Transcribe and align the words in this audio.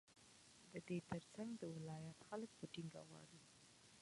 ددې 0.71 0.97
ترڅنگ 1.09 1.51
د 1.57 1.63
ولايت 1.75 2.17
خلك 2.27 2.51
په 2.59 2.65
ټينگه 2.73 3.01
غواړي، 3.09 3.39